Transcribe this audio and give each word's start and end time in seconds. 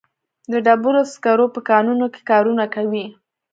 د 0.51 0.53
ډبرو 0.65 1.01
سکرو 1.13 1.45
په 1.55 1.59
کانونو 1.69 2.05
کې 2.13 2.21
کارونه 2.31 2.63
کوي. 2.75 3.05